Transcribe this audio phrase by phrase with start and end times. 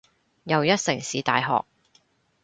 [0.45, 1.63] 又一城市大學